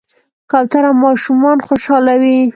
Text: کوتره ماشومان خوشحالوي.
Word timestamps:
کوتره 0.51 0.91
ماشومان 1.03 1.57
خوشحالوي. 1.65 2.37